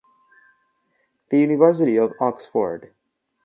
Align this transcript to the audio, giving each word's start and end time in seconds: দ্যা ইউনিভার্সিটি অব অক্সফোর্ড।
দ্যা 1.31 1.37
ইউনিভার্সিটি 1.39 1.93
অব 1.99 2.11
অক্সফোর্ড। 2.19 2.81